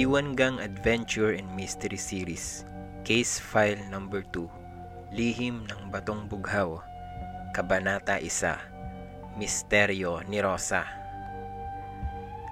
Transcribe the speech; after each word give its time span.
Biwangang 0.00 0.64
Adventure 0.64 1.36
and 1.36 1.44
Mystery 1.52 2.00
Series 2.00 2.64
Case 3.04 3.36
File 3.36 3.84
Number 3.92 4.24
2 4.32 5.12
Lihim 5.12 5.68
ng 5.68 5.92
Batong 5.92 6.24
Bughaw 6.24 6.80
Kabanata 7.52 8.16
1 8.16 9.36
Misteryo 9.36 10.24
ni 10.24 10.40
Rosa 10.40 10.88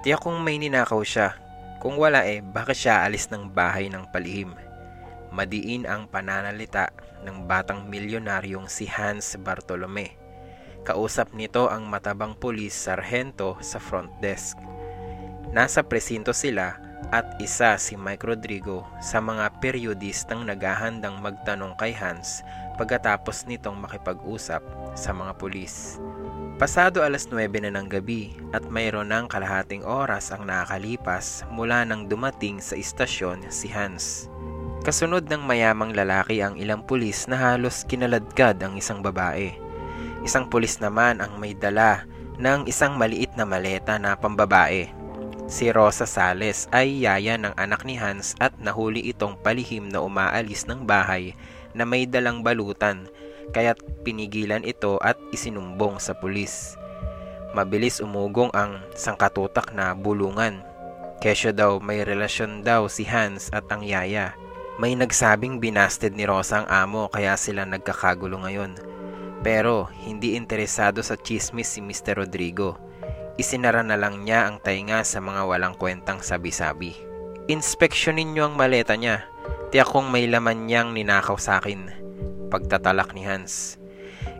Tiyak 0.00 0.24
kong 0.24 0.40
may 0.40 0.56
ninakaw 0.56 1.04
siya. 1.04 1.36
Kung 1.84 2.00
wala 2.00 2.24
eh, 2.24 2.40
bakit 2.40 2.80
siya 2.80 3.04
alis 3.04 3.28
ng 3.28 3.52
bahay 3.52 3.92
ng 3.92 4.08
palihim? 4.08 4.56
Madiin 5.28 5.84
ang 5.84 6.08
pananalita 6.08 6.96
ng 7.28 7.44
batang 7.44 7.84
milyonaryong 7.92 8.72
si 8.72 8.88
Hans 8.88 9.36
Bartolome. 9.36 10.16
Kausap 10.88 11.36
nito 11.36 11.68
ang 11.68 11.84
matabang 11.92 12.32
pulis 12.40 12.72
sarhento 12.72 13.60
sa 13.60 13.76
front 13.76 14.08
desk. 14.24 14.56
Nasa 15.52 15.84
presinto 15.84 16.32
sila 16.32 16.93
at 17.10 17.36
isa 17.42 17.76
si 17.76 17.98
Mike 17.98 18.24
Rodrigo 18.24 18.86
sa 19.02 19.20
mga 19.20 19.50
periodistang 19.60 20.46
naghahandang 20.48 21.20
magtanong 21.20 21.76
kay 21.76 21.92
Hans 21.92 22.40
pagkatapos 22.80 23.44
nitong 23.44 23.76
makipag-usap 23.80 24.62
sa 24.96 25.10
mga 25.12 25.36
pulis. 25.36 26.00
Pasado 26.54 27.02
alas 27.02 27.26
9 27.28 27.50
na 27.66 27.74
ng 27.74 27.90
gabi 27.90 28.38
at 28.54 28.62
mayroon 28.70 29.10
ng 29.10 29.26
kalahating 29.26 29.82
oras 29.82 30.30
ang 30.30 30.46
nakakalipas 30.46 31.42
mula 31.50 31.82
nang 31.82 32.06
dumating 32.06 32.62
sa 32.62 32.78
istasyon 32.78 33.42
si 33.50 33.66
Hans. 33.68 34.30
Kasunod 34.86 35.26
ng 35.26 35.42
mayamang 35.42 35.96
lalaki 35.96 36.44
ang 36.44 36.54
ilang 36.56 36.86
pulis 36.86 37.26
na 37.26 37.36
halos 37.36 37.82
kinaladkad 37.88 38.60
ang 38.62 38.78
isang 38.78 39.02
babae. 39.02 39.50
Isang 40.22 40.46
pulis 40.46 40.78
naman 40.78 41.18
ang 41.18 41.36
may 41.42 41.58
dala 41.58 42.06
ng 42.38 42.70
isang 42.70 42.94
maliit 42.94 43.34
na 43.34 43.42
maleta 43.42 43.98
na 43.98 44.14
pambabae 44.14 45.03
Si 45.44 45.68
Rosa 45.68 46.08
Sales 46.08 46.72
ay 46.72 47.04
yaya 47.04 47.36
ng 47.36 47.52
anak 47.60 47.84
ni 47.84 48.00
Hans 48.00 48.32
at 48.40 48.56
nahuli 48.56 49.04
itong 49.12 49.36
palihim 49.44 49.92
na 49.92 50.00
umaalis 50.00 50.64
ng 50.64 50.88
bahay 50.88 51.36
na 51.76 51.84
may 51.84 52.08
dalang 52.08 52.40
balutan 52.40 53.04
kaya't 53.52 53.76
pinigilan 54.08 54.64
ito 54.64 54.96
at 55.04 55.20
isinumbong 55.36 56.00
sa 56.00 56.16
pulis. 56.16 56.80
Mabilis 57.52 58.00
umugong 58.00 58.48
ang 58.56 58.80
sangkatutak 58.96 59.76
na 59.76 59.92
bulungan. 59.92 60.64
Kesyo 61.20 61.52
daw 61.52 61.76
may 61.76 62.00
relasyon 62.08 62.64
daw 62.64 62.88
si 62.88 63.04
Hans 63.04 63.52
at 63.52 63.68
ang 63.68 63.84
yaya. 63.84 64.32
May 64.80 64.96
nagsabing 64.96 65.60
binasted 65.60 66.16
ni 66.16 66.24
Rosa 66.24 66.64
ang 66.64 66.68
amo 66.72 67.12
kaya 67.12 67.36
sila 67.36 67.68
nagkakagulo 67.68 68.42
ngayon. 68.48 68.80
Pero 69.44 69.92
hindi 70.08 70.40
interesado 70.40 71.04
sa 71.04 71.20
chismis 71.20 71.68
si 71.68 71.84
Mr. 71.84 72.24
Rodrigo 72.24 72.80
Isinara 73.34 73.82
na 73.82 73.98
lang 73.98 74.22
niya 74.22 74.46
ang 74.46 74.62
tainga 74.62 75.02
sa 75.02 75.18
mga 75.18 75.42
walang 75.42 75.74
kwentang 75.74 76.22
sabi-sabi. 76.22 76.94
Inspeksyonin 77.50 78.30
niyo 78.30 78.46
ang 78.46 78.54
maleta 78.54 78.94
niya. 78.94 79.26
Tiyak 79.74 79.90
kong 79.90 80.06
may 80.06 80.30
laman 80.30 80.70
niyang 80.70 80.94
ninakaw 80.94 81.34
sa 81.34 81.58
akin. 81.58 81.90
Pagtatalak 82.46 83.10
ni 83.10 83.26
Hans. 83.26 83.76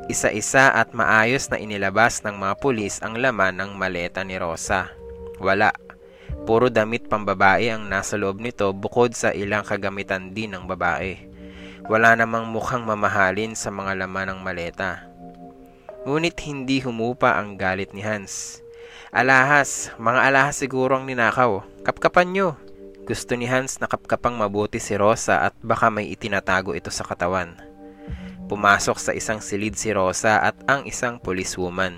Isa-isa 0.06 0.70
at 0.70 0.94
maayos 0.94 1.50
na 1.50 1.58
inilabas 1.58 2.22
ng 2.22 2.38
mga 2.38 2.54
pulis 2.62 3.02
ang 3.02 3.18
laman 3.18 3.58
ng 3.58 3.74
maleta 3.74 4.22
ni 4.22 4.38
Rosa. 4.38 4.94
Wala. 5.42 5.74
Puro 6.46 6.70
damit 6.70 7.10
pambabae 7.10 7.74
ang 7.74 7.90
nasa 7.90 8.14
loob 8.14 8.38
nito 8.38 8.70
bukod 8.70 9.10
sa 9.10 9.34
ilang 9.34 9.66
kagamitan 9.66 10.30
din 10.30 10.54
ng 10.54 10.70
babae. 10.70 11.18
Wala 11.90 12.16
namang 12.16 12.46
mukhang 12.46 12.86
mamahalin 12.86 13.58
sa 13.58 13.74
mga 13.74 14.06
laman 14.06 14.32
ng 14.32 14.40
maleta. 14.40 15.04
Ngunit 16.08 16.36
hindi 16.46 16.78
humupa 16.80 17.36
ang 17.36 17.60
galit 17.60 17.92
ni 17.92 18.00
Hans. 18.00 18.63
Alahas, 19.14 19.94
mga 19.94 20.26
alahas 20.26 20.58
siguro 20.58 20.98
ang 20.98 21.06
ninakaw. 21.06 21.62
Kapkapan 21.86 22.34
nyo. 22.34 22.58
Gusto 23.06 23.38
ni 23.38 23.46
Hans 23.46 23.78
na 23.78 23.86
kapkapang 23.86 24.34
mabuti 24.34 24.82
si 24.82 24.98
Rosa 24.98 25.38
at 25.46 25.54
baka 25.62 25.86
may 25.86 26.10
itinatago 26.10 26.74
ito 26.74 26.90
sa 26.90 27.06
katawan. 27.06 27.54
Pumasok 28.50 28.98
sa 28.98 29.14
isang 29.14 29.38
silid 29.38 29.78
si 29.78 29.94
Rosa 29.94 30.42
at 30.42 30.58
ang 30.66 30.82
isang 30.90 31.22
policewoman. 31.22 31.94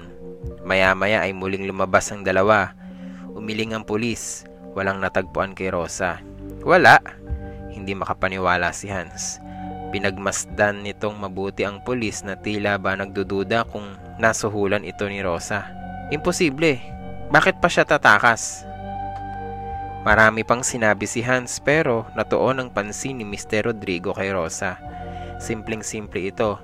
Maya-maya 0.68 1.24
ay 1.24 1.32
muling 1.32 1.64
lumabas 1.64 2.12
ang 2.12 2.20
dalawa. 2.20 2.76
Umiling 3.32 3.72
ang 3.72 3.88
pulis. 3.88 4.44
Walang 4.76 5.00
natagpuan 5.00 5.56
kay 5.56 5.72
Rosa. 5.72 6.20
Wala. 6.68 7.00
Hindi 7.72 7.96
makapaniwala 7.96 8.76
si 8.76 8.92
Hans. 8.92 9.40
Pinagmasdan 9.88 10.84
nitong 10.84 11.16
mabuti 11.16 11.64
ang 11.64 11.80
pulis 11.80 12.28
na 12.28 12.36
tila 12.36 12.76
ba 12.76 12.92
nagdududa 12.92 13.72
kung 13.72 13.96
nasuhulan 14.20 14.84
ito 14.84 15.08
ni 15.08 15.24
Rosa. 15.24 15.64
Imposible. 16.12 16.95
Bakit 17.26 17.58
pa 17.58 17.66
siya 17.66 17.82
tatakas? 17.82 18.62
Marami 20.06 20.46
pang 20.46 20.62
sinabi 20.62 21.10
si 21.10 21.26
Hans 21.26 21.58
pero 21.58 22.06
natuon 22.14 22.62
ang 22.62 22.70
pansin 22.70 23.18
ni 23.18 23.26
Mr. 23.26 23.66
Rodrigo 23.66 24.14
kay 24.14 24.30
Rosa. 24.30 24.78
Simpleng-simple 25.42 26.22
ito. 26.22 26.62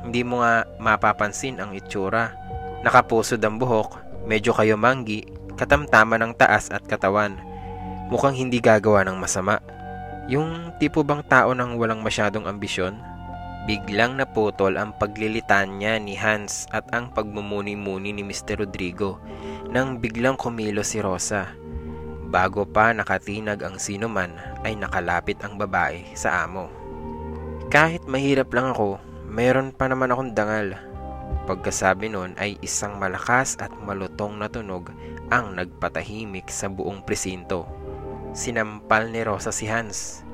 Hindi 0.00 0.24
mo 0.24 0.40
nga 0.40 0.64
mapapansin 0.80 1.60
ang 1.60 1.76
itsura. 1.76 2.32
Nakapusod 2.80 3.36
ang 3.44 3.60
buhok, 3.60 4.00
medyo 4.24 4.56
kayo 4.56 4.80
manggi, 4.80 5.28
katamtama 5.60 6.16
ng 6.16 6.32
taas 6.32 6.72
at 6.72 6.88
katawan. 6.88 7.36
Mukhang 8.08 8.32
hindi 8.32 8.64
gagawa 8.64 9.04
ng 9.04 9.20
masama. 9.20 9.60
Yung 10.32 10.72
tipo 10.80 11.04
bang 11.04 11.20
tao 11.28 11.52
nang 11.52 11.76
walang 11.76 12.00
masyadong 12.00 12.48
ambisyon? 12.48 12.96
Biglang 13.68 14.16
naputol 14.16 14.80
ang 14.80 14.96
paglilitanya 14.96 16.00
ni 16.00 16.16
Hans 16.16 16.64
at 16.72 16.88
ang 16.88 17.12
pagmumuni-muni 17.12 18.16
ni 18.16 18.24
Mr. 18.24 18.64
Rodrigo 18.64 19.20
nang 19.68 20.00
biglang 20.00 20.40
kumilo 20.40 20.80
si 20.80 21.04
Rosa. 21.04 21.52
Bago 22.32 22.64
pa 22.64 22.96
nakatinag 22.96 23.60
ang 23.60 23.76
sinuman 23.76 24.32
ay 24.64 24.72
nakalapit 24.72 25.36
ang 25.44 25.60
babae 25.60 26.00
sa 26.16 26.48
amo. 26.48 26.72
Kahit 27.68 28.08
mahirap 28.08 28.48
lang 28.56 28.72
ako, 28.72 29.04
mayroon 29.28 29.76
pa 29.76 29.84
naman 29.84 30.16
akong 30.16 30.32
dangal. 30.32 30.72
Pagkasabi 31.44 32.08
nun 32.08 32.40
ay 32.40 32.56
isang 32.64 32.96
malakas 32.96 33.60
at 33.60 33.68
malutong 33.84 34.40
na 34.40 34.48
tunog 34.48 34.88
ang 35.28 35.52
nagpatahimik 35.52 36.48
sa 36.48 36.72
buong 36.72 37.04
presinto. 37.04 37.68
Sinampal 38.32 39.12
ni 39.12 39.20
Rosa 39.20 39.52
si 39.52 39.68
Hans 39.68 40.24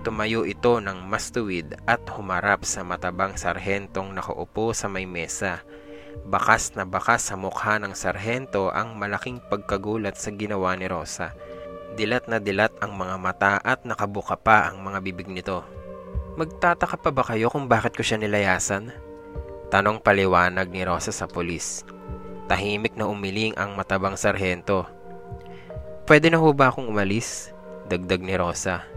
Tumayo 0.00 0.48
ito 0.48 0.80
ng 0.80 1.04
mastuwid 1.12 1.76
at 1.84 2.00
humarap 2.08 2.64
sa 2.64 2.80
matabang 2.80 3.36
sarhentong 3.36 4.16
nakaupo 4.16 4.72
sa 4.72 4.88
may 4.88 5.04
mesa. 5.04 5.60
Bakas 6.24 6.72
na 6.72 6.88
bakas 6.88 7.28
sa 7.28 7.36
mukha 7.36 7.76
ng 7.76 7.92
sarhento 7.92 8.72
ang 8.72 8.96
malaking 8.96 9.44
pagkagulat 9.52 10.16
sa 10.16 10.32
ginawa 10.32 10.72
ni 10.72 10.88
Rosa. 10.88 11.36
Dilat 12.00 12.32
na 12.32 12.40
dilat 12.40 12.72
ang 12.80 12.96
mga 12.96 13.16
mata 13.20 13.52
at 13.60 13.84
nakabuka 13.84 14.40
pa 14.40 14.72
ang 14.72 14.80
mga 14.80 15.04
bibig 15.04 15.28
nito. 15.28 15.68
Magtataka 16.40 16.96
pa 16.96 17.12
ba 17.12 17.20
kayo 17.20 17.52
kung 17.52 17.68
bakit 17.68 17.92
ko 17.92 18.00
siya 18.00 18.16
nilayasan? 18.16 18.96
Tanong 19.68 20.00
paliwanag 20.00 20.72
ni 20.72 20.80
Rosa 20.80 21.12
sa 21.12 21.28
pulis. 21.28 21.84
Tahimik 22.48 22.96
na 22.96 23.04
umiling 23.04 23.52
ang 23.60 23.76
matabang 23.76 24.16
sarhento. 24.16 24.88
Pwede 26.08 26.32
na 26.32 26.40
ho 26.40 26.50
ba 26.56 26.72
akong 26.72 26.88
umalis? 26.88 27.52
dagdag 27.90 28.22
ni 28.22 28.34
Rosa. 28.38 28.89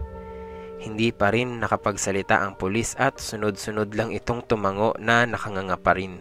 Hindi 0.84 1.16
pa 1.16 1.32
rin 1.32 1.64
nakapagsalita 1.64 2.44
ang 2.44 2.60
pulis 2.60 2.92
at 3.00 3.16
sunod-sunod 3.16 3.96
lang 3.96 4.12
itong 4.12 4.44
tumango 4.44 4.92
na 5.00 5.24
nakanganga 5.24 5.80
pa 5.80 5.96
rin. 5.96 6.20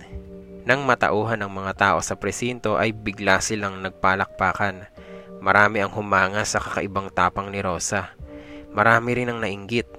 Nang 0.64 0.88
matauhan 0.88 1.44
ng 1.44 1.52
mga 1.52 1.74
tao 1.76 1.98
sa 2.00 2.16
presinto 2.16 2.80
ay 2.80 2.96
bigla 2.96 3.44
silang 3.44 3.84
nagpalakpakan. 3.84 4.88
Marami 5.44 5.84
ang 5.84 5.92
humanga 5.92 6.48
sa 6.48 6.64
kakaibang 6.64 7.12
tapang 7.12 7.52
ni 7.52 7.60
Rosa. 7.60 8.16
Marami 8.72 9.20
rin 9.20 9.28
ang 9.28 9.44
nainggit. 9.44 9.92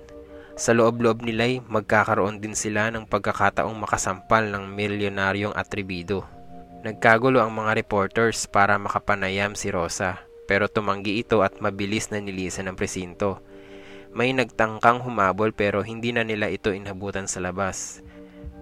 Sa 0.56 0.72
loob-loob 0.72 1.20
nila'y 1.20 1.60
magkakaroon 1.68 2.40
din 2.40 2.56
sila 2.56 2.88
ng 2.88 3.04
pagkakataong 3.04 3.76
makasampal 3.76 4.48
ng 4.48 4.64
milyonaryong 4.72 5.52
atribido. 5.52 6.24
Nagkagulo 6.80 7.44
ang 7.44 7.52
mga 7.52 7.76
reporters 7.84 8.48
para 8.48 8.80
makapanayam 8.80 9.52
si 9.52 9.68
Rosa 9.68 10.24
pero 10.44 10.68
tumanggi 10.68 11.20
ito 11.20 11.40
at 11.40 11.58
mabilis 11.60 12.12
na 12.12 12.20
nilisan 12.20 12.68
ng 12.68 12.76
presinto. 12.76 13.40
May 14.14 14.30
nagtangkang 14.30 15.02
humabol 15.02 15.50
pero 15.50 15.82
hindi 15.82 16.14
na 16.14 16.22
nila 16.22 16.46
ito 16.46 16.70
inabutan 16.70 17.26
sa 17.26 17.42
labas. 17.42 17.98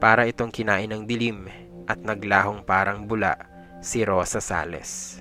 Para 0.01 0.25
itong 0.25 0.49
kinain 0.49 0.89
ng 0.89 1.05
dilim 1.05 1.45
at 1.85 2.01
naglahong 2.01 2.65
parang 2.65 3.05
bula 3.05 3.37
si 3.85 4.01
Rosa 4.01 4.41
Sales. 4.41 5.21